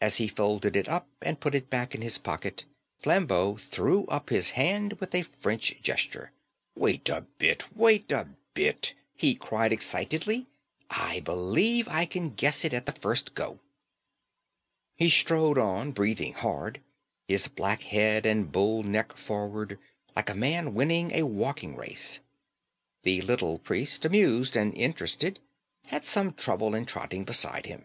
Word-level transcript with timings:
As 0.00 0.16
he 0.16 0.26
folded 0.26 0.74
it 0.74 0.88
up 0.88 1.06
and 1.20 1.38
put 1.38 1.54
it 1.54 1.70
back 1.70 1.94
in 1.94 2.02
his 2.02 2.18
pocket 2.18 2.64
Flambeau 2.98 3.56
threw 3.56 4.06
up 4.06 4.28
his 4.28 4.50
hand 4.58 4.94
with 4.94 5.14
a 5.14 5.22
French 5.22 5.80
gesture. 5.80 6.32
"Wait 6.74 7.08
a 7.08 7.20
bit, 7.38 7.68
wait 7.76 8.10
a 8.10 8.26
bit," 8.54 8.94
he 9.14 9.36
cried 9.36 9.72
excitedly. 9.72 10.48
"I 10.90 11.20
believe 11.20 11.86
I 11.86 12.06
can 12.06 12.30
guess 12.30 12.64
it 12.64 12.74
at 12.74 12.86
the 12.86 13.00
first 13.00 13.34
go." 13.34 13.60
He 14.96 15.08
strode 15.08 15.58
on, 15.58 15.92
breathing 15.92 16.32
hard, 16.32 16.80
his 17.28 17.46
black 17.46 17.84
head 17.84 18.26
and 18.26 18.50
bull 18.50 18.82
neck 18.82 19.16
forward, 19.16 19.78
like 20.16 20.28
a 20.28 20.34
man 20.34 20.74
winning 20.74 21.12
a 21.12 21.22
walking 21.22 21.76
race. 21.76 22.18
The 23.04 23.20
little 23.22 23.60
priest, 23.60 24.04
amused 24.04 24.56
and 24.56 24.74
interested, 24.76 25.38
had 25.86 26.04
some 26.04 26.32
trouble 26.34 26.74
in 26.74 26.84
trotting 26.84 27.22
beside 27.22 27.66
him. 27.66 27.84